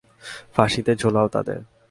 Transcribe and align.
ফাঁসিতে 0.55 0.91
ঝুলাও 0.95 1.27
তাদের! 1.27 1.59